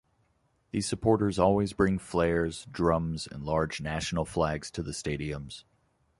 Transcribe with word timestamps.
These 0.71 0.87
supporters 0.87 1.37
always 1.37 1.73
bring 1.73 1.99
flares, 1.99 2.65
drums 2.71 3.27
and 3.31 3.43
large 3.43 3.81
national 3.81 4.25
flags 4.25 4.71
to 4.71 4.81
the 4.81 4.93
stadiums. 4.93 5.63